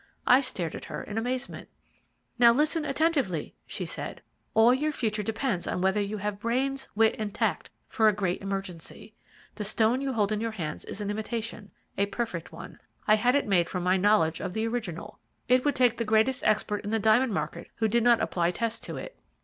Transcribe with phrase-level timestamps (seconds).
[0.25, 1.69] I stared at her in amazement.
[2.39, 4.23] "'Now, listen attentively,' she said.
[4.55, 8.41] 'All your future depends on whether you have brains, wit, and tact for a great
[8.41, 9.13] emergency.
[9.53, 11.69] The stone you hold in your hand is an imitation,
[11.99, 12.79] a perfect one.
[13.07, 15.19] I had it made from my knowledge of the original.
[15.47, 18.49] It would take in the greatest expert in the diamond market who did not apply
[18.49, 19.15] tests to it.